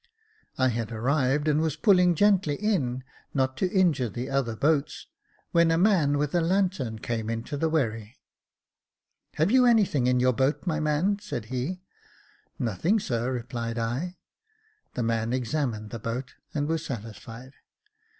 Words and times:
I 0.57 0.69
had 0.69 0.91
arrived, 0.91 1.47
and 1.47 1.61
was 1.61 1.75
pulling 1.75 2.15
gently 2.15 2.55
in, 2.55 3.03
not 3.35 3.55
to 3.57 3.69
injure 3.69 4.09
the 4.09 4.31
other 4.31 4.55
boats, 4.55 5.05
when 5.51 5.69
a 5.69 5.77
man 5.77 6.17
with 6.17 6.33
a 6.33 6.41
lantern 6.41 6.97
came 6.97 7.29
into 7.29 7.55
the 7.55 7.69
wherry." 7.69 8.17
Have 9.35 9.51
you 9.51 9.67
anything 9.67 10.07
in 10.07 10.19
your 10.19 10.33
boat, 10.33 10.65
my 10.65 10.79
man?" 10.79 11.19
said 11.21 11.45
he." 11.53 11.81
Nothing, 12.57 12.99
sir," 12.99 13.31
replied 13.31 13.77
I. 13.77 14.17
The 14.95 15.03
man 15.03 15.33
examined 15.33 15.91
the 15.91 15.99
boat, 15.99 16.33
and 16.55 16.67
was 16.67 16.83
satisfied. 16.83 17.53